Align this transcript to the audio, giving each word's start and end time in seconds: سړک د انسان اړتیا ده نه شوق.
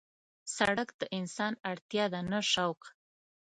سړک 0.55 0.89
د 0.99 1.03
انسان 1.17 1.53
اړتیا 1.71 2.05
ده 2.13 2.21
نه 2.31 2.39
شوق. 2.51 2.79